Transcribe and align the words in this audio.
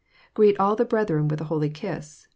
Greet 0.33 0.59
all 0.59 0.75
the 0.75 0.83
brethren 0.83 1.27
with 1.27 1.41
a 1.41 1.43
holy 1.43 1.69
kiss. 1.69 2.25